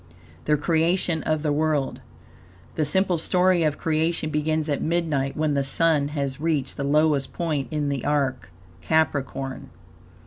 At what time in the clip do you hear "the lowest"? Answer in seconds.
6.77-7.33